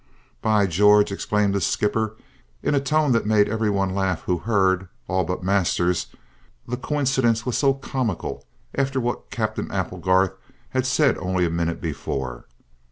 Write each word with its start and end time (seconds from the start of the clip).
"By 0.41 0.65
George!" 0.65 1.11
exclaimed 1.11 1.53
the 1.53 1.61
skipper 1.61 2.15
in 2.63 2.73
a 2.73 2.79
tone 2.79 3.11
that 3.11 3.27
made 3.27 3.47
every 3.47 3.69
one 3.69 3.93
laugh 3.93 4.23
who 4.23 4.39
heard, 4.39 4.87
all 5.07 5.23
but 5.23 5.43
Masters; 5.43 6.07
the 6.67 6.75
coincidence 6.75 7.45
was 7.45 7.55
so 7.55 7.75
comical 7.75 8.43
after 8.73 8.99
what 8.99 9.29
Captain 9.29 9.69
Applegarth 9.71 10.33
had 10.69 10.87
said 10.87 11.19
only 11.19 11.45
a 11.45 11.51
minute 11.51 11.81
before. 11.81 12.47